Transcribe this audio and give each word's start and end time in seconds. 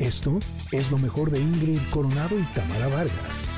Esto 0.00 0.38
es 0.72 0.90
lo 0.90 0.96
mejor 0.96 1.30
de 1.30 1.38
Ingrid 1.40 1.78
Coronado 1.90 2.38
y 2.38 2.42
Tamara 2.54 2.88
Vargas. 2.88 3.50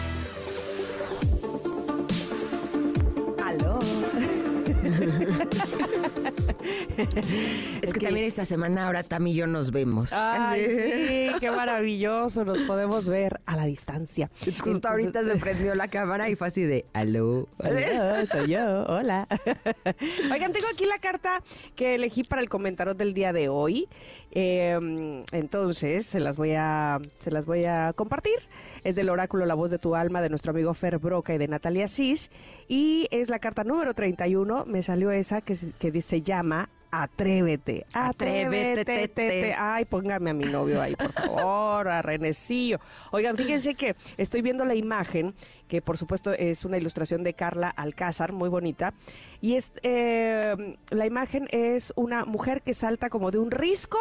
Es 7.82 7.92
que 7.92 8.00
también 8.00 8.26
esta 8.26 8.44
semana 8.44 8.86
ahora 8.86 9.02
Tam 9.02 9.26
y 9.26 9.34
yo 9.34 9.46
nos 9.46 9.70
vemos. 9.70 10.12
Ay, 10.12 10.64
sí, 10.64 11.30
qué 11.40 11.50
maravilloso, 11.50 12.44
nos 12.44 12.58
podemos 12.58 13.08
ver 13.08 13.40
a 13.46 13.56
la 13.56 13.64
distancia. 13.64 14.30
Justo 14.62 14.88
ahorita 14.88 15.24
se 15.24 15.36
prendió 15.40 15.74
la 15.74 15.88
cámara 15.88 16.28
y 16.28 16.36
fue 16.36 16.48
así 16.48 16.62
de, 16.62 16.84
aló. 16.92 17.48
Aló, 17.58 18.26
soy 18.26 18.50
yo, 18.50 18.84
hola. 18.84 19.26
Oigan, 20.32 20.52
tengo 20.52 20.66
aquí 20.72 20.86
la 20.86 20.98
carta 20.98 21.42
que 21.74 21.94
elegí 21.94 22.24
para 22.24 22.42
el 22.42 22.48
comentario 22.48 22.94
del 22.94 23.14
día 23.14 23.32
de 23.32 23.48
hoy. 23.48 23.88
Eh, 24.30 25.24
entonces, 25.32 26.06
se 26.06 26.20
las 26.20 26.36
voy 26.36 26.54
a, 26.54 26.98
se 27.18 27.30
las 27.30 27.46
voy 27.46 27.64
a 27.64 27.92
compartir. 27.94 28.38
Es 28.84 28.94
del 28.94 29.10
oráculo 29.10 29.46
La 29.46 29.54
Voz 29.54 29.70
de 29.70 29.78
tu 29.78 29.94
Alma 29.94 30.20
de 30.20 30.28
nuestro 30.28 30.50
amigo 30.50 30.74
Fer 30.74 30.98
Broca 30.98 31.34
y 31.34 31.38
de 31.38 31.48
Natalia 31.48 31.86
Cis. 31.86 32.30
Y 32.66 33.06
es 33.10 33.28
la 33.28 33.38
carta 33.38 33.62
número 33.62 33.94
31. 33.94 34.64
Me 34.72 34.82
salió 34.82 35.10
esa 35.10 35.42
que, 35.42 35.54
se- 35.54 35.72
que 35.72 36.00
se 36.00 36.22
llama 36.22 36.68
Atrévete, 36.94 37.86
atrévete, 37.92 38.80
Atrévete. 38.82 39.08
te, 39.08 39.08
te. 39.08 39.54
Ay, 39.54 39.86
póngame 39.86 40.30
a 40.30 40.34
mi 40.34 40.44
novio 40.44 40.80
ahí, 40.82 40.94
por 40.94 41.10
favor, 41.12 41.88
a 41.88 42.02
Renecillo. 42.02 42.80
Oigan, 43.12 43.34
fíjense 43.36 43.74
que 43.74 43.96
estoy 44.18 44.42
viendo 44.42 44.64
la 44.66 44.74
imagen, 44.74 45.34
que 45.68 45.80
por 45.80 45.96
supuesto 45.96 46.32
es 46.32 46.64
una 46.66 46.76
ilustración 46.76 47.22
de 47.22 47.32
Carla 47.34 47.68
Alcázar, 47.70 48.32
muy 48.32 48.50
bonita. 48.50 48.92
Y 49.40 49.54
es, 49.54 49.72
eh, 49.82 50.76
la 50.90 51.06
imagen 51.06 51.48
es 51.50 51.92
una 51.96 52.24
mujer 52.26 52.60
que 52.62 52.74
salta 52.74 53.08
como 53.10 53.30
de 53.30 53.38
un 53.38 53.50
risco. 53.50 53.98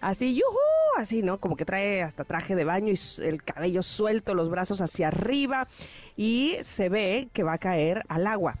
Así, 0.00 0.34
yujú, 0.34 0.58
así, 0.98 1.22
¿no? 1.22 1.38
Como 1.38 1.54
que 1.56 1.64
trae 1.64 2.02
hasta 2.02 2.24
traje 2.24 2.56
de 2.56 2.64
baño 2.64 2.92
y 2.92 3.22
el 3.22 3.42
cabello 3.42 3.80
suelto, 3.82 4.34
los 4.34 4.50
brazos 4.50 4.80
hacia 4.80 5.08
arriba 5.08 5.66
y 6.16 6.56
se 6.62 6.88
ve 6.88 7.28
que 7.32 7.42
va 7.42 7.54
a 7.54 7.58
caer 7.58 8.02
al 8.08 8.26
agua. 8.26 8.58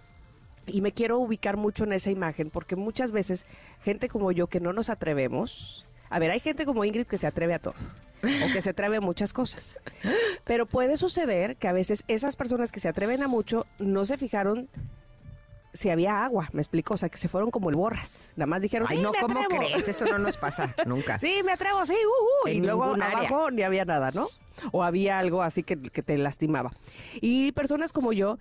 Y 0.66 0.80
me 0.80 0.92
quiero 0.92 1.18
ubicar 1.18 1.56
mucho 1.56 1.84
en 1.84 1.92
esa 1.92 2.10
imagen 2.10 2.50
porque 2.50 2.76
muchas 2.76 3.12
veces 3.12 3.46
gente 3.82 4.08
como 4.08 4.32
yo 4.32 4.46
que 4.46 4.60
no 4.60 4.72
nos 4.72 4.88
atrevemos, 4.90 5.86
a 6.10 6.18
ver, 6.18 6.30
hay 6.30 6.40
gente 6.40 6.64
como 6.64 6.84
Ingrid 6.84 7.06
que 7.06 7.18
se 7.18 7.26
atreve 7.26 7.54
a 7.54 7.58
todo 7.58 7.74
o 8.22 8.52
que 8.52 8.62
se 8.62 8.70
atreve 8.70 8.96
a 8.98 9.00
muchas 9.00 9.32
cosas. 9.32 9.78
Pero 10.44 10.66
puede 10.66 10.96
suceder 10.96 11.56
que 11.56 11.68
a 11.68 11.72
veces 11.72 12.04
esas 12.08 12.36
personas 12.36 12.72
que 12.72 12.80
se 12.80 12.88
atreven 12.88 13.22
a 13.22 13.28
mucho 13.28 13.66
no 13.78 14.04
se 14.06 14.16
fijaron 14.16 14.68
si 15.72 15.90
había 15.90 16.24
agua, 16.24 16.48
me 16.52 16.62
explico, 16.62 16.94
o 16.94 16.96
sea, 16.96 17.08
que 17.08 17.18
se 17.18 17.26
fueron 17.28 17.50
como 17.50 17.68
el 17.68 17.74
borras. 17.74 18.32
Nada 18.36 18.46
más 18.46 18.62
dijeron, 18.62 18.86
Ay, 18.88 18.98
"Sí, 18.98 19.02
no, 19.02 19.10
me 19.10 19.18
¿cómo 19.18 19.40
atrevo". 19.40 19.60
crees? 19.66 19.88
Eso 19.88 20.04
no 20.04 20.18
nos 20.18 20.36
pasa 20.36 20.72
nunca. 20.86 21.18
Sí, 21.18 21.40
me 21.44 21.50
atrevo, 21.50 21.84
sí, 21.84 21.94
ujú. 21.94 22.48
En 22.48 22.62
Y 22.62 22.66
luego 22.66 22.84
área. 22.94 23.08
abajo 23.08 23.50
ni 23.50 23.62
había 23.62 23.84
nada, 23.84 24.12
¿no? 24.12 24.28
O 24.70 24.84
había 24.84 25.18
algo 25.18 25.42
así 25.42 25.64
que, 25.64 25.76
que 25.76 26.02
te 26.04 26.16
lastimaba. 26.16 26.70
Y 27.20 27.50
personas 27.52 27.92
como 27.92 28.12
yo 28.12 28.38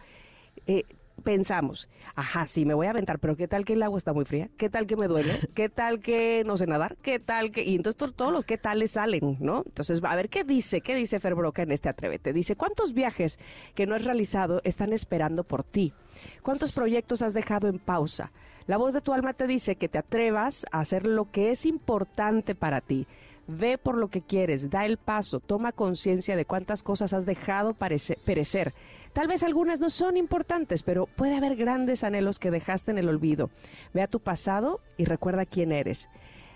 eh, 0.67 0.83
pensamos, 1.23 1.89
ajá, 2.15 2.47
sí, 2.47 2.65
me 2.65 2.73
voy 2.73 2.87
a 2.87 2.89
aventar, 2.89 3.19
pero 3.19 3.35
¿qué 3.37 3.47
tal 3.47 3.65
que 3.65 3.73
el 3.73 3.83
agua 3.83 3.97
está 3.97 4.13
muy 4.13 4.25
fría? 4.25 4.49
¿Qué 4.57 4.69
tal 4.69 4.87
que 4.87 4.95
me 4.95 5.07
duele? 5.07 5.39
¿Qué 5.53 5.69
tal 5.69 5.99
que 5.99 6.43
no 6.45 6.57
sé 6.57 6.67
nadar? 6.67 6.97
¿Qué 7.01 7.19
tal 7.19 7.51
que...? 7.51 7.63
Y 7.63 7.75
entonces 7.75 7.97
to- 7.97 8.11
todos 8.11 8.33
los 8.33 8.45
qué 8.45 8.57
tales 8.57 8.91
salen, 8.91 9.37
¿no? 9.39 9.63
Entonces, 9.65 10.01
a 10.03 10.15
ver, 10.15 10.29
¿qué 10.29 10.43
dice? 10.43 10.81
¿Qué 10.81 10.95
dice 10.95 11.19
Fer 11.19 11.35
Broca 11.35 11.61
en 11.61 11.71
este 11.71 11.89
Atrévete? 11.89 12.33
Dice, 12.33 12.55
¿cuántos 12.55 12.93
viajes 12.93 13.39
que 13.75 13.85
no 13.85 13.95
has 13.95 14.03
realizado 14.03 14.61
están 14.63 14.91
esperando 14.91 15.43
por 15.43 15.63
ti? 15.63 15.93
¿Cuántos 16.41 16.71
proyectos 16.71 17.21
has 17.21 17.33
dejado 17.33 17.67
en 17.67 17.79
pausa? 17.79 18.31
La 18.65 18.77
voz 18.77 18.93
de 18.93 19.01
tu 19.01 19.13
alma 19.13 19.33
te 19.33 19.45
dice 19.45 19.75
que 19.75 19.89
te 19.89 19.97
atrevas 19.97 20.65
a 20.71 20.79
hacer 20.79 21.05
lo 21.05 21.29
que 21.31 21.51
es 21.51 21.65
importante 21.65 22.55
para 22.55 22.81
ti. 22.81 23.07
Ve 23.47 23.77
por 23.77 23.97
lo 23.97 24.07
que 24.07 24.21
quieres, 24.21 24.69
da 24.69 24.85
el 24.85 24.97
paso, 24.97 25.39
toma 25.39 25.73
conciencia 25.73 26.35
de 26.37 26.45
cuántas 26.45 26.81
cosas 26.81 27.13
has 27.13 27.25
dejado 27.25 27.73
perecer. 27.73 28.73
Tal 29.11 29.27
vez 29.27 29.43
algunas 29.43 29.81
no 29.81 29.89
son 29.89 30.15
importantes, 30.15 30.81
pero 30.81 31.07
puede 31.07 31.35
haber 31.35 31.55
grandes 31.55 32.03
anhelos 32.03 32.39
que 32.39 32.51
dejaste 32.51 32.91
en 32.91 32.97
el 32.97 33.09
olvido. 33.09 33.49
Ve 33.93 34.01
a 34.01 34.07
tu 34.07 34.19
pasado 34.19 34.79
y 34.97 35.05
recuerda 35.05 35.45
quién 35.45 35.71
eres. 35.71 36.09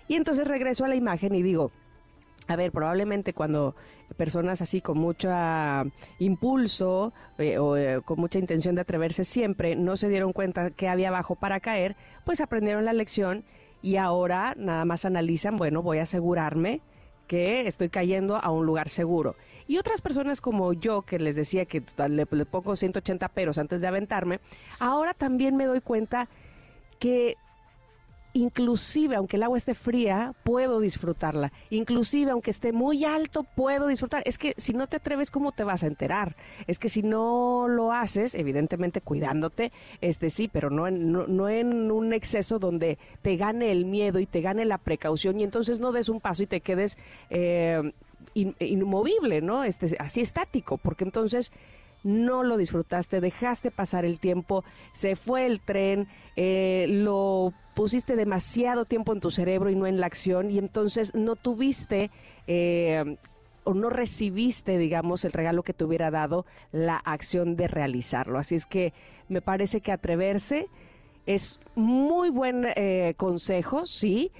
Y 0.08 0.14
entonces 0.14 0.48
regreso 0.48 0.84
a 0.84 0.88
la 0.88 0.96
imagen 0.96 1.34
y 1.34 1.42
digo, 1.42 1.70
a 2.48 2.56
ver, 2.56 2.72
probablemente 2.72 3.34
cuando 3.34 3.76
personas 4.16 4.62
así 4.62 4.80
con 4.80 4.98
mucho 4.98 5.28
ah, 5.30 5.84
impulso 6.18 7.12
eh, 7.36 7.58
o 7.58 7.76
eh, 7.76 8.00
con 8.02 8.18
mucha 8.18 8.38
intención 8.38 8.74
de 8.74 8.80
atreverse 8.80 9.22
siempre 9.22 9.76
no 9.76 9.96
se 9.96 10.08
dieron 10.08 10.32
cuenta 10.32 10.70
que 10.70 10.88
había 10.88 11.08
abajo 11.08 11.36
para 11.36 11.60
caer, 11.60 11.94
pues 12.24 12.40
aprendieron 12.40 12.86
la 12.86 12.94
lección 12.94 13.44
y 13.82 13.96
ahora 13.96 14.54
nada 14.56 14.84
más 14.84 15.04
analizan, 15.04 15.56
bueno, 15.56 15.82
voy 15.82 15.98
a 15.98 16.02
asegurarme 16.02 16.80
que 17.26 17.66
estoy 17.66 17.90
cayendo 17.90 18.36
a 18.36 18.50
un 18.50 18.66
lugar 18.66 18.88
seguro. 18.88 19.36
Y 19.66 19.76
otras 19.76 20.00
personas 20.00 20.40
como 20.40 20.72
yo, 20.72 21.02
que 21.02 21.18
les 21.18 21.36
decía 21.36 21.66
que 21.66 21.82
le, 22.08 22.26
le 22.30 22.46
pongo 22.46 22.74
180 22.74 23.28
peros 23.28 23.58
antes 23.58 23.80
de 23.80 23.86
aventarme, 23.86 24.40
ahora 24.80 25.14
también 25.14 25.54
me 25.54 25.66
doy 25.66 25.80
cuenta 25.80 26.28
que 26.98 27.36
inclusive 28.38 29.16
aunque 29.16 29.36
el 29.36 29.42
agua 29.42 29.58
esté 29.58 29.74
fría, 29.74 30.34
puedo 30.44 30.80
disfrutarla. 30.80 31.52
Inclusive 31.70 32.30
aunque 32.30 32.50
esté 32.50 32.72
muy 32.72 33.04
alto, 33.04 33.44
puedo 33.44 33.86
disfrutar. 33.86 34.22
Es 34.26 34.38
que 34.38 34.54
si 34.56 34.72
no 34.72 34.86
te 34.86 34.96
atreves, 34.96 35.30
¿cómo 35.30 35.52
te 35.52 35.64
vas 35.64 35.82
a 35.82 35.86
enterar? 35.86 36.36
Es 36.66 36.78
que 36.78 36.88
si 36.88 37.02
no 37.02 37.66
lo 37.68 37.92
haces, 37.92 38.34
evidentemente 38.34 39.00
cuidándote, 39.00 39.72
este 40.00 40.30
sí, 40.30 40.48
pero 40.52 40.70
no 40.70 40.86
en, 40.88 41.12
no, 41.12 41.26
no 41.26 41.48
en 41.48 41.90
un 41.90 42.12
exceso 42.12 42.58
donde 42.58 42.98
te 43.22 43.36
gane 43.36 43.70
el 43.72 43.84
miedo 43.84 44.18
y 44.18 44.26
te 44.26 44.40
gane 44.40 44.64
la 44.64 44.78
precaución 44.78 45.38
y 45.40 45.44
entonces 45.44 45.80
no 45.80 45.92
des 45.92 46.08
un 46.08 46.20
paso 46.20 46.42
y 46.42 46.46
te 46.46 46.60
quedes 46.60 46.98
eh, 47.30 47.92
in- 48.34 48.56
inmovible, 48.60 49.40
¿no? 49.40 49.64
Este, 49.64 49.96
así 49.98 50.20
estático, 50.20 50.78
porque 50.78 51.04
entonces 51.04 51.52
no 52.02 52.42
lo 52.42 52.56
disfrutaste, 52.56 53.20
dejaste 53.20 53.70
pasar 53.70 54.04
el 54.04 54.18
tiempo, 54.18 54.64
se 54.92 55.16
fue 55.16 55.46
el 55.46 55.60
tren, 55.60 56.08
eh, 56.36 56.86
lo 56.88 57.52
pusiste 57.74 58.16
demasiado 58.16 58.84
tiempo 58.84 59.12
en 59.12 59.20
tu 59.20 59.30
cerebro 59.30 59.70
y 59.70 59.76
no 59.76 59.86
en 59.86 60.00
la 60.00 60.06
acción 60.06 60.50
y 60.50 60.58
entonces 60.58 61.14
no 61.14 61.36
tuviste 61.36 62.10
eh, 62.46 63.16
o 63.64 63.74
no 63.74 63.90
recibiste, 63.90 64.78
digamos, 64.78 65.24
el 65.24 65.32
regalo 65.32 65.62
que 65.62 65.74
te 65.74 65.84
hubiera 65.84 66.10
dado 66.10 66.46
la 66.72 66.96
acción 66.96 67.54
de 67.54 67.68
realizarlo. 67.68 68.38
Así 68.38 68.54
es 68.54 68.66
que 68.66 68.92
me 69.28 69.42
parece 69.42 69.80
que 69.80 69.92
atreverse 69.92 70.68
es 71.26 71.60
muy 71.74 72.30
buen 72.30 72.66
eh, 72.74 73.12
consejo, 73.18 73.84
sí, 73.84 74.32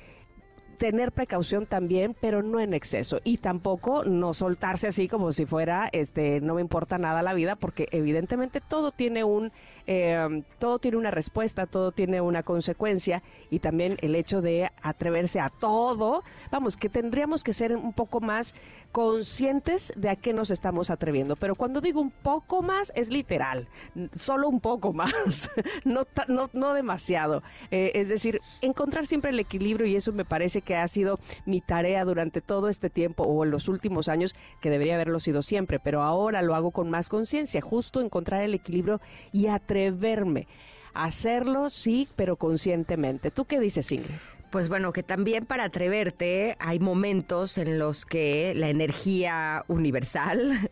tener 0.79 1.13
precaución 1.13 1.67
también, 1.67 2.17
pero 2.19 2.43
no 2.43 2.61
en 2.61 2.73
exceso. 2.73 3.21
Y 3.25 3.39
tampoco 3.39 4.05
no 4.05 4.33
soltarse 4.33 4.87
así 4.87 5.09
como 5.09 5.33
si 5.33 5.45
fuera, 5.45 5.89
este, 5.93 6.41
no 6.41 6.55
me 6.55 6.61
importa 6.61 6.99
nada 6.99 7.23
la 7.23 7.35
vida, 7.35 7.57
porque 7.57 7.89
evidentemente 7.91 8.61
todo 8.61 8.93
tiene 8.93 9.25
un, 9.25 9.53
eh, 9.87 10.43
todo 10.59 10.79
tiene 10.79 10.97
una 10.97 11.11
respuesta, 11.11 11.67
todo 11.67 11.93
tiene 11.93 12.21
una 12.21 12.43
consecuencia, 12.43 13.23
y 13.51 13.59
también 13.59 13.97
el 14.01 14.15
hecho 14.15 14.41
de 14.41 14.71
atreverse 14.83 15.41
a 15.41 15.51
todo, 15.51 16.23
vamos, 16.51 16.77
que 16.77 16.89
tendríamos 16.89 17.43
que 17.43 17.53
ser 17.53 17.77
un 17.77 17.93
poco 17.93 18.21
más 18.21 18.55
conscientes 18.93 19.93
de 19.97 20.09
a 20.11 20.17
qué 20.17 20.33
nos 20.33 20.51
estamos 20.51 20.91
atreviendo. 20.91 21.37
Pero 21.37 21.57
cuando 21.57 21.81
digo 21.81 22.01
un 22.01 22.11
poco 22.11 22.63
más, 22.63 22.93
es 22.95 23.11
literal, 23.11 23.69
solo 24.15 24.49
un 24.49 24.61
poco 24.61 24.93
más, 24.93 25.51
no, 25.85 26.07
no, 26.29 26.49
no 26.53 26.73
demasiado. 26.73 27.43
Eh, 27.71 27.93
es 27.95 28.09
decir, 28.09 28.41
encontrar 28.63 29.07
siempre 29.07 29.31
el 29.31 29.41
equilibrio 29.41 29.87
y 29.87 29.97
eso 29.97 30.13
me 30.13 30.25
parece 30.25 30.63
que 30.63 30.68
ha 30.77 30.89
sido 30.89 31.19
mi 31.45 31.61
tarea 31.61 32.05
durante 32.05 32.41
todo 32.41 32.69
este 32.69 32.91
tiempo 32.91 33.25
o 33.25 33.45
en 33.45 33.51
los 33.51 33.69
últimos 33.69 34.09
años, 34.09 34.35
que 34.61 34.71
debería 34.71 34.95
haberlo 34.95 35.21
sido 35.21 35.43
siempre, 35.43 35.79
pero 35.79 36.03
ahora 36.03 36.43
lo 36.43 36.55
hago 36.55 36.71
con 36.71 36.91
más 36.91 37.09
conciencia, 37.09 37.61
justo 37.61 38.01
encontrar 38.01 38.43
el 38.43 38.55
equilibrio 38.55 39.01
y 39.33 39.49
atreverme. 39.49 40.47
a 40.95 41.05
Hacerlo, 41.05 41.71
sí, 41.71 42.09
pero 42.17 42.37
conscientemente. 42.37 43.31
¿Tú 43.31 43.45
qué 43.45 43.61
dices, 43.61 43.91
Ingrid? 43.93 44.17
Pues 44.51 44.71
bueno, 44.71 44.93
que 44.95 45.03
también 45.03 45.45
para 45.45 45.65
atreverte 45.65 46.57
hay 46.59 46.79
momentos 46.79 47.59
en 47.59 47.79
los 47.79 48.07
que 48.07 48.55
la 48.57 48.71
energía 48.71 49.65
universal 49.69 50.71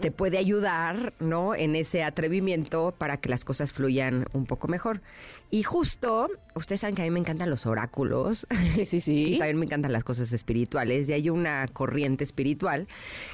te 0.00 0.10
puede 0.10 0.38
ayudar, 0.38 1.12
¿no? 1.20 1.54
En 1.54 1.76
ese 1.76 2.02
atrevimiento 2.02 2.94
para 2.96 3.18
que 3.18 3.28
las 3.28 3.44
cosas 3.44 3.72
fluyan 3.72 4.24
un 4.32 4.46
poco 4.46 4.68
mejor. 4.68 5.02
Y 5.50 5.64
justo, 5.64 6.30
ustedes 6.54 6.80
saben 6.80 6.94
que 6.94 7.02
a 7.02 7.04
mí 7.04 7.10
me 7.10 7.20
encantan 7.20 7.50
los 7.50 7.66
oráculos. 7.66 8.46
Sí, 8.74 8.84
sí, 8.84 9.00
sí. 9.00 9.34
Y 9.34 9.38
también 9.38 9.58
me 9.58 9.66
encantan 9.66 9.92
las 9.92 10.04
cosas 10.04 10.32
espirituales. 10.32 11.08
Y 11.08 11.12
hay 11.12 11.28
una 11.28 11.66
corriente 11.68 12.24
espiritual 12.24 12.86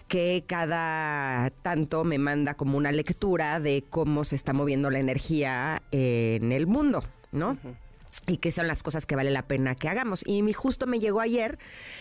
que 0.08 0.44
cada 0.46 1.50
tanto 1.62 2.04
me 2.04 2.18
manda 2.18 2.54
como 2.54 2.76
una 2.78 2.90
lectura 2.90 3.60
de 3.60 3.84
cómo 3.88 4.24
se 4.24 4.34
está 4.34 4.52
moviendo 4.52 4.90
la 4.90 4.98
energía 4.98 5.82
en 5.92 6.52
el 6.52 6.66
mundo, 6.66 7.04
¿no? 7.32 7.58
Y 8.26 8.38
qué 8.38 8.50
son 8.50 8.66
las 8.66 8.82
cosas 8.82 9.06
que 9.06 9.16
vale 9.16 9.30
la 9.30 9.46
pena 9.46 9.74
que 9.74 9.88
hagamos. 9.88 10.22
Y 10.26 10.42
mi, 10.42 10.52
justo 10.52 10.86
me 10.86 11.00
llegó 11.00 11.20
ayer 11.20 11.58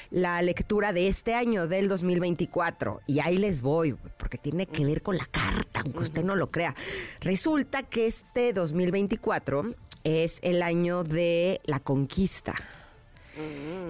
la 0.09 0.41
lectura 0.41 0.94
de 0.94 1.07
este 1.07 1.33
año, 1.35 1.67
del 1.67 1.88
2024, 1.88 3.01
y 3.07 3.19
ahí 3.19 3.38
les 3.38 3.62
voy, 3.62 3.95
porque 4.17 4.38
tiene 4.38 4.65
que 4.65 4.85
ver 4.85 5.01
con 5.01 5.17
la 5.17 5.25
carta, 5.25 5.81
aunque 5.81 6.00
usted 6.00 6.23
no 6.23 6.35
lo 6.35 6.51
crea. 6.51 6.75
Resulta 7.21 7.83
que 7.83 8.07
este 8.07 8.53
2024 8.53 9.75
es 10.03 10.39
el 10.41 10.62
año 10.62 11.03
de 11.03 11.62
la 11.65 11.79
conquista. 11.79 12.53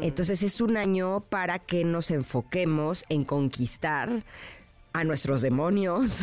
Entonces 0.01 0.41
es 0.41 0.59
un 0.59 0.75
año 0.75 1.19
para 1.29 1.59
que 1.59 1.83
nos 1.83 2.09
enfoquemos 2.09 3.05
en 3.09 3.25
conquistar 3.25 4.23
a 4.95 5.03
nuestros 5.03 5.41
demonios, 5.41 6.21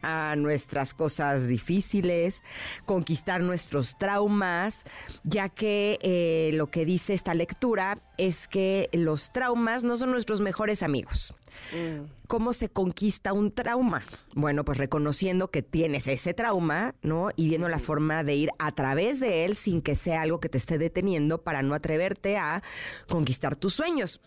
a 0.00 0.34
nuestras 0.34 0.94
cosas 0.94 1.48
difíciles, 1.48 2.42
conquistar 2.86 3.42
nuestros 3.42 3.98
traumas, 3.98 4.84
ya 5.22 5.50
que 5.50 5.98
eh, 6.00 6.50
lo 6.54 6.70
que 6.70 6.86
dice 6.86 7.12
esta 7.12 7.34
lectura 7.34 7.98
es 8.16 8.48
que 8.48 8.88
los 8.94 9.32
traumas 9.34 9.84
no 9.84 9.98
son 9.98 10.12
nuestros 10.12 10.40
mejores 10.40 10.82
amigos. 10.82 11.34
Mm. 11.72 12.06
¿Cómo 12.26 12.54
se 12.54 12.70
conquista 12.70 13.34
un 13.34 13.52
trauma? 13.52 14.02
Bueno, 14.34 14.64
pues 14.64 14.78
reconociendo 14.78 15.50
que 15.50 15.60
tienes 15.60 16.06
ese 16.06 16.32
trauma, 16.32 16.94
¿no? 17.02 17.28
Y 17.36 17.48
viendo 17.48 17.68
la 17.68 17.80
forma 17.80 18.24
de 18.24 18.34
ir 18.34 18.50
a 18.58 18.72
través 18.72 19.20
de 19.20 19.44
él 19.44 19.56
sin 19.56 19.82
que 19.82 19.94
sea 19.94 20.22
algo 20.22 20.40
que 20.40 20.48
te 20.48 20.56
esté 20.56 20.78
deteniendo 20.78 21.42
para 21.42 21.62
no 21.62 21.74
atreverte 21.74 22.38
a 22.38 22.62
conquistar 23.08 23.56
tus 23.56 23.74
sueños. 23.74 24.22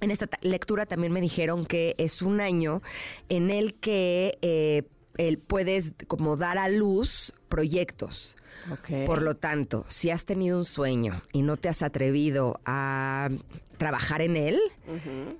En 0.00 0.10
esta 0.10 0.28
lectura 0.40 0.86
también 0.86 1.12
me 1.12 1.20
dijeron 1.20 1.66
que 1.66 1.94
es 1.98 2.22
un 2.22 2.40
año 2.40 2.82
en 3.28 3.50
el 3.50 3.74
que 3.74 4.38
eh, 4.42 4.84
puedes 5.46 5.94
como 6.06 6.36
dar 6.36 6.58
a 6.58 6.68
luz 6.68 7.32
proyectos. 7.48 8.36
Por 9.06 9.22
lo 9.22 9.36
tanto, 9.36 9.86
si 9.88 10.10
has 10.10 10.26
tenido 10.26 10.58
un 10.58 10.66
sueño 10.66 11.22
y 11.32 11.42
no 11.42 11.56
te 11.56 11.68
has 11.68 11.82
atrevido 11.82 12.60
a 12.66 13.30
trabajar 13.78 14.20
en 14.20 14.36
él, 14.36 14.60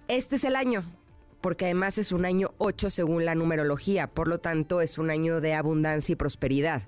este 0.09 0.37
es 0.37 0.45
el 0.45 0.57
año 0.57 0.85
porque 1.41 1.67
además 1.67 1.99
es 1.99 2.13
un 2.13 2.25
año 2.25 2.53
8 2.59 2.91
según 2.91 3.25
la 3.25 3.35
numerología, 3.35 4.07
por 4.07 4.29
lo 4.29 4.39
tanto 4.39 4.81
es 4.81 4.99
un 4.99 5.11
año 5.11 5.41
de 5.41 5.55
abundancia 5.55 6.13
y 6.13 6.17
prosperidad. 6.17 6.83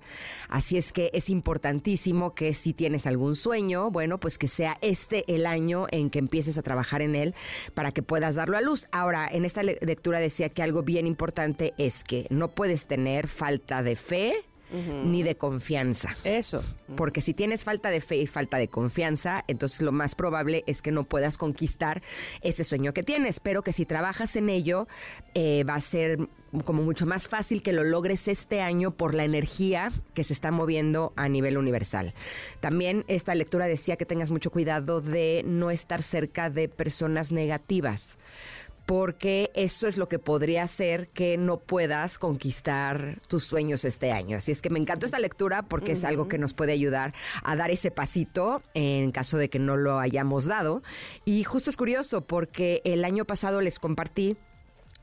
Así 0.49 0.76
es 0.76 0.93
que 0.93 1.10
es 1.14 1.31
importantísimo 1.31 2.34
que 2.34 2.54
si 2.54 2.72
tienes 2.72 3.06
algún 3.06 3.37
sueño, 3.37 3.90
bueno, 3.90 4.19
pues 4.19 4.38
que 4.38 4.49
sea 4.49 4.78
este 4.81 5.25
el 5.34 5.46
año 5.46 5.87
en 5.90 6.10
que 6.10 6.19
empieces 6.19 6.58
a 6.58 6.62
trabajar 6.62 7.02
en 7.02 7.14
él 7.14 7.34
para 7.75 7.93
que 7.93 8.02
puedas 8.02 8.34
darlo 8.34 8.56
a 8.56 8.60
luz. 8.60 8.87
Ahora, 8.93 9.28
en 9.31 9.44
esta 9.44 9.62
lectura 9.62 10.20
decía 10.20 10.49
que 10.49 10.62
algo 10.62 10.82
bien 10.82 11.06
importante 11.06 11.75
es 11.78 12.04
que 12.04 12.26
no 12.31 12.49
puedes 12.49 12.87
tener 12.87 13.28
falta 13.28 13.82
de 13.82 13.96
fe, 13.96 14.44
ni 14.72 15.22
de 15.22 15.36
confianza. 15.36 16.16
Eso. 16.24 16.62
Porque 16.96 17.20
si 17.20 17.34
tienes 17.34 17.64
falta 17.64 17.90
de 17.90 18.00
fe 18.00 18.16
y 18.16 18.26
falta 18.26 18.56
de 18.56 18.69
confianza, 18.69 19.44
entonces 19.48 19.82
lo 19.82 19.92
más 19.92 20.14
probable 20.14 20.64
es 20.66 20.82
que 20.82 20.92
no 20.92 21.04
puedas 21.04 21.38
conquistar 21.38 22.02
ese 22.40 22.64
sueño 22.64 22.92
que 22.94 23.02
tienes. 23.02 23.40
Pero 23.40 23.62
que 23.62 23.72
si 23.72 23.86
trabajas 23.86 24.36
en 24.36 24.48
ello, 24.48 24.88
eh, 25.34 25.64
va 25.64 25.74
a 25.74 25.80
ser 25.80 26.28
como 26.64 26.82
mucho 26.82 27.06
más 27.06 27.28
fácil 27.28 27.62
que 27.62 27.72
lo 27.72 27.82
logres 27.82 28.28
este 28.28 28.60
año 28.60 28.90
por 28.90 29.14
la 29.14 29.24
energía 29.24 29.90
que 30.14 30.24
se 30.24 30.34
está 30.34 30.50
moviendo 30.50 31.12
a 31.16 31.28
nivel 31.28 31.56
universal. 31.56 32.14
También 32.60 33.04
esta 33.08 33.34
lectura 33.34 33.66
decía 33.66 33.96
que 33.96 34.04
tengas 34.04 34.30
mucho 34.30 34.50
cuidado 34.50 35.00
de 35.00 35.42
no 35.46 35.70
estar 35.70 36.02
cerca 36.02 36.50
de 36.50 36.68
personas 36.68 37.32
negativas 37.32 38.18
porque 38.92 39.50
eso 39.54 39.88
es 39.88 39.96
lo 39.96 40.06
que 40.06 40.18
podría 40.18 40.64
hacer 40.64 41.08
que 41.08 41.38
no 41.38 41.60
puedas 41.60 42.18
conquistar 42.18 43.22
tus 43.26 43.42
sueños 43.42 43.86
este 43.86 44.12
año. 44.12 44.36
Así 44.36 44.52
es 44.52 44.60
que 44.60 44.68
me 44.68 44.78
encantó 44.78 45.06
esta 45.06 45.18
lectura 45.18 45.62
porque 45.62 45.92
es 45.92 46.04
algo 46.04 46.28
que 46.28 46.36
nos 46.36 46.52
puede 46.52 46.72
ayudar 46.72 47.14
a 47.42 47.56
dar 47.56 47.70
ese 47.70 47.90
pasito 47.90 48.62
en 48.74 49.10
caso 49.10 49.38
de 49.38 49.48
que 49.48 49.58
no 49.58 49.78
lo 49.78 49.98
hayamos 49.98 50.44
dado. 50.44 50.82
Y 51.24 51.42
justo 51.44 51.70
es 51.70 51.78
curioso 51.78 52.26
porque 52.26 52.82
el 52.84 53.06
año 53.06 53.24
pasado 53.24 53.62
les 53.62 53.78
compartí 53.78 54.36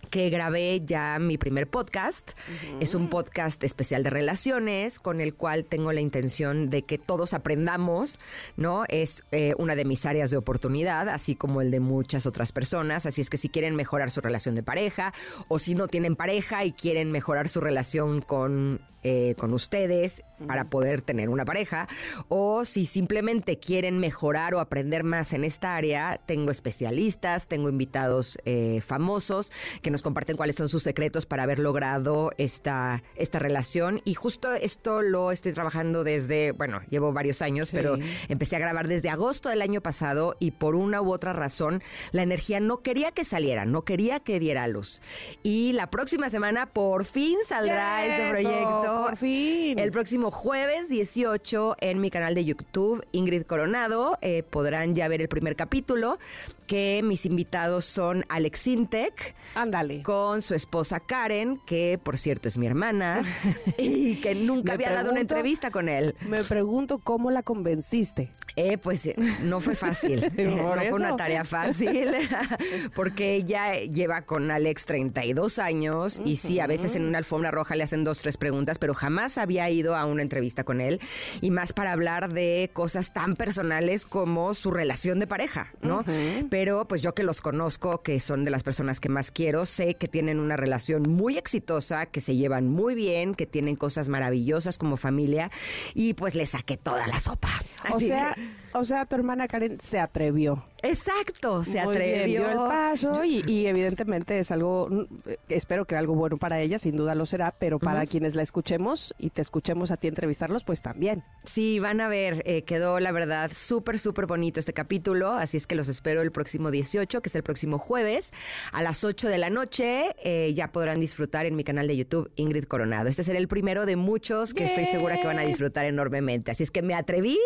que 0.10 0.30
grabé 0.30 0.82
ya 0.86 1.18
mi 1.20 1.38
primer 1.38 1.68
podcast. 1.68 2.32
Es 2.80 2.96
un 2.96 3.10
podcast 3.10 3.64
especial 3.64 4.04
de 4.04 4.10
relaciones 4.10 5.00
con 5.00 5.22
el 5.22 5.36
cual 5.36 5.66
tengo 5.66 5.92
la 5.92 6.02
intención 6.02 6.70
de 6.70 6.84
que 6.84 6.98
todos 6.98 7.34
aprendamos, 7.34 8.20
¿no? 8.58 8.84
Es 8.90 9.24
eh, 9.32 9.54
una 9.58 9.76
de 9.76 9.86
mis 9.86 10.06
áreas 10.06 10.32
de 10.32 10.38
oportunidad, 10.38 11.10
así 11.10 11.36
como 11.36 11.62
el 11.62 11.72
de 11.72 11.80
muchas 11.80 12.26
otras 12.26 12.52
personas. 12.52 13.06
Así 13.06 13.22
es 13.22 13.30
que 13.30 13.38
si 13.38 13.50
quieren 13.50 13.76
mejorar 13.76 14.12
su 14.12 14.22
relación 14.22 14.56
de 14.56 14.64
pareja 14.64 15.14
o 15.48 15.60
si 15.60 15.76
no 15.76 15.88
tienen 15.88 16.16
pareja 16.16 16.66
y 16.66 16.72
quieren 16.72 17.12
mejorar 17.12 17.50
su 17.50 17.60
relación 17.60 18.22
con 18.22 18.82
eh, 19.02 19.36
con 19.38 19.54
ustedes 19.54 20.24
para 20.48 20.70
poder 20.70 21.02
tener 21.02 21.30
una 21.30 21.46
pareja, 21.46 21.88
o 22.28 22.66
si 22.66 22.86
simplemente 22.86 23.60
quieren 23.60 24.00
mejorar 24.00 24.54
o 24.54 24.60
aprender 24.60 25.04
más 25.04 25.34
en 25.34 25.44
esta 25.44 25.76
área, 25.76 26.20
tengo 26.26 26.52
especialistas, 26.52 27.48
tengo 27.48 27.70
invitados 27.70 28.38
eh, 28.46 28.82
famosos 28.86 29.52
que 29.82 29.92
nos 29.92 30.02
comparten 30.02 30.38
cuáles 30.38 30.56
son 30.56 30.70
sus 30.70 30.84
secretos 30.84 31.26
para 31.26 31.44
haber 31.44 31.60
logrado 31.60 32.32
esta, 32.38 33.04
esta 33.16 33.40
relación. 33.40 34.02
Y 34.06 34.14
justo 34.14 34.54
esto 34.54 35.02
lo 35.02 35.32
estoy 35.32 35.54
trabajando 35.54 36.04
desde, 36.04 36.52
bueno, 36.52 36.82
llevo 36.90 37.14
varios 37.14 37.42
años, 37.42 37.70
pero 37.72 37.98
empecé 38.28 38.56
a 38.56 38.60
grabar 38.60 38.88
desde 38.88 39.10
agosto 39.10 39.50
del 39.50 39.62
año 39.62 39.82
pasado 39.82 40.36
y 40.40 40.52
por 40.52 40.76
una 40.76 41.02
u 41.02 41.12
otra 41.12 41.34
razón 41.34 41.82
la 42.12 42.24
energía 42.24 42.60
no 42.60 42.82
quería 42.82 43.12
que 43.12 43.26
saliera, 43.26 43.66
no 43.66 43.84
quería 43.84 44.20
que 44.20 44.40
diera 44.40 44.68
luz. 44.68 45.02
Y 45.44 45.74
la 45.74 45.90
próxima 45.90 46.30
semana 46.30 46.68
por 46.68 47.06
fin 47.06 47.38
saldrá 47.46 48.06
este 48.06 48.30
proyecto 48.30 49.04
por 49.06 49.18
fin. 49.18 49.80
El 49.80 49.92
próximo 49.92 50.29
jueves 50.32 50.90
18 50.90 51.78
en 51.80 52.02
mi 52.02 52.10
canal 52.12 52.36
de 52.36 52.46
YouTube, 52.46 53.06
Ingrid 53.12 53.44
Coronado, 53.44 54.18
eh, 54.22 54.44
podrán 54.44 54.96
ya 54.96 55.08
ver 55.08 55.22
el 55.22 55.28
primer 55.28 55.56
capítulo 55.56 56.20
que 56.68 57.02
mis 57.04 57.26
invitados 57.26 57.86
son 57.86 58.26
Alex 58.30 58.68
Intec. 58.68 59.36
Ándale. 59.56 60.04
Con 60.04 60.42
su 60.42 60.54
esposa 60.54 61.00
Karen, 61.00 61.60
que 61.66 62.00
por 62.02 62.18
cierto 62.18 62.48
es 62.48 62.58
mi 62.58 62.68
hermana, 62.68 63.24
y 63.78 64.18
que 64.22 64.36
nunca 64.36 64.74
había 64.74 64.92
dado 64.92 65.12
una 65.12 65.22
entrevista 65.22 65.72
con 65.72 65.90
él. 65.90 66.16
Me 66.28 66.44
pregunto 66.44 67.00
cómo 67.00 67.32
la 67.32 67.44
convenciste. 67.44 68.32
Eh, 68.60 68.78
pues 68.78 69.06
eh, 69.06 69.16
no 69.44 69.62
fue 69.62 69.74
fácil. 69.74 70.20
no 70.38 70.74
fue 70.74 70.92
una 70.92 71.16
tarea 71.16 71.46
fácil, 71.46 72.12
porque 72.96 73.36
ella 73.36 73.76
lleva 73.76 74.24
con 74.24 74.52
Alex 74.52 74.84
32 74.84 75.60
años 75.60 76.22
y 76.26 76.36
sí, 76.36 76.60
a 76.60 76.68
veces 76.68 76.98
en 76.98 77.04
una 77.04 77.20
alfombra 77.20 77.52
roja 77.52 77.78
le 77.78 77.84
hacen 77.86 78.04
dos, 78.04 78.20
tres 78.20 78.36
preguntas, 78.36 78.78
pero 78.78 78.94
jamás 78.94 79.38
había 79.38 79.70
ido 79.70 79.96
a 79.96 80.04
una 80.06 80.24
entrevista 80.24 80.66
con 80.66 80.82
él 80.82 81.00
y 81.40 81.52
más 81.52 81.72
para 81.72 81.94
hablar 81.94 82.34
de 82.34 82.70
cosas 82.74 83.14
tan 83.14 83.38
personales 83.38 84.06
como 84.06 84.54
su 84.54 84.72
relación 84.72 85.20
de 85.20 85.28
pareja, 85.28 85.72
¿no? 85.82 86.04
pero 86.50 86.86
pues 86.86 87.02
yo 87.02 87.14
que 87.14 87.24
los 87.24 87.40
conozco, 87.40 88.02
que 88.02 88.20
son 88.20 88.44
de 88.44 88.52
las 88.52 88.64
personas 88.64 89.00
que 89.00 89.08
más 89.08 89.32
quiero, 89.32 89.66
sé 89.66 89.96
que 89.96 90.10
tienen 90.10 90.40
una 90.40 90.58
relación 90.58 91.04
muy 91.04 91.38
exitosa, 91.38 92.08
que 92.08 92.20
se 92.20 92.36
llevan 92.36 92.68
muy 92.68 92.94
bien, 92.94 93.36
que 93.36 93.46
tienen 93.46 93.78
cosas 93.78 94.10
maravillosas 94.10 94.78
como 94.78 94.98
familia 94.98 95.50
y 95.94 96.14
pues 96.14 96.36
le 96.36 96.46
saqué 96.46 96.76
toda 96.76 97.08
la 97.08 97.22
sopa. 97.22 97.50
o 97.92 98.00
sea, 98.00 98.36
o 98.74 98.84
sea, 98.84 99.06
tu 99.06 99.16
hermana 99.16 99.48
Karen 99.48 99.80
se 99.80 100.00
atrevió. 100.00 100.64
Exacto, 100.82 101.64
se 101.66 101.80
atrevió. 101.80 102.42
dio 102.42 102.50
el 102.50 102.58
paso 102.58 103.24
y, 103.26 103.66
evidentemente 103.66 104.40
es 104.40 104.52
algo, 104.52 104.88
mm, 104.90 105.06
espero 105.50 105.86
que 105.86 105.96
algo 105.96 106.16
bueno 106.16 106.38
para 106.38 106.60
ella, 106.60 106.78
sin 106.78 106.96
duda 106.96 107.16
lo 107.16 107.26
será, 107.26 107.52
pero 107.58 107.80
para 107.80 108.06
quienes 108.06 108.36
la 108.36 108.44
escuchemos 108.44 109.14
y 109.18 109.30
te 109.30 109.42
escuchemos 109.42 109.92
a 109.92 109.98
ti 109.98 110.08
entrevistarlos, 110.08 110.64
pues 110.64 110.82
también. 110.82 111.24
Sí, 111.44 111.80
van 111.80 112.02
a 112.02 112.08
ver, 112.08 112.44
eh, 112.46 112.64
quedó 112.64 113.00
la 113.00 113.12
verdad 113.12 113.52
súper, 113.54 114.00
súper 114.00 114.26
bonito 114.26 114.60
este 114.60 114.74
capítulo, 114.74 115.32
así 115.32 115.58
es 115.58 115.68
que 115.68 115.76
los 115.76 115.88
espero 115.88 116.22
el 116.22 116.32
próximo 116.32 116.72
18, 116.72 117.22
que 117.22 117.30
es 117.30 117.36
el 117.36 117.44
próximo 117.44 117.78
jueves, 117.78 118.32
a 118.72 118.82
las 118.82 119.04
8 119.04 119.28
de 119.28 119.38
la 119.38 119.50
noche, 119.50 120.16
eh, 120.24 120.54
ya 120.54 120.72
podrán 120.72 121.00
disfrutar 121.00 121.46
en 121.46 121.56
mi 121.56 121.64
canal 121.64 121.88
de 121.88 121.98
YouTube 121.98 122.32
Ingrid 122.36 122.66
Coronado. 122.66 123.10
Este 123.10 123.24
será 123.24 123.40
el 123.40 123.48
primero 123.48 123.86
de 123.86 123.96
muchos 123.96 124.54
que 124.54 124.66
estoy 124.66 124.86
segura 124.86 125.20
que 125.20 125.28
van 125.28 125.40
a 125.40 125.44
disfrutar 125.44 125.86
enormemente, 125.86 126.52
así 126.52 126.64
es 126.64 126.72
que 126.72 126.82
me 126.82 126.96
atreví 126.96 127.40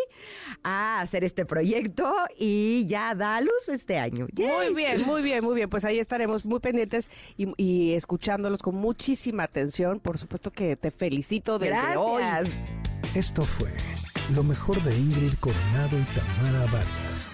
a 0.63 1.01
hacer 1.01 1.24
este 1.24 1.46
proyecto 1.46 2.13
y 2.38 2.86
ya 2.88 3.15
da 3.24 3.42
luz 3.42 3.70
este 3.70 3.98
año. 3.98 4.27
Muy 4.36 4.74
bien, 4.74 5.01
muy 5.06 5.22
bien, 5.22 5.44
muy 5.44 5.56
bien. 5.56 5.70
Pues 5.70 5.86
ahí 5.86 6.00
estaremos 6.00 6.46
muy 6.46 6.60
pendientes 6.60 7.10
y, 7.38 7.94
escuchándolos 7.94 8.62
con 8.62 8.75
muchísima 8.75 9.44
atención. 9.44 10.00
Por 10.00 10.18
supuesto 10.18 10.51
que 10.51 10.75
te 10.75 10.92
felicito 10.92 11.60
desde 11.60 11.74
Gracias. 11.74 12.50
Esto 13.15 13.44
fue 13.44 13.70
lo 14.34 14.44
mejor 14.44 14.82
de 14.84 14.96
Ingrid 14.98 15.34
Coronado 15.39 15.98
y 16.00 16.03
Tamara 16.15 16.65
Vargas. 16.72 17.30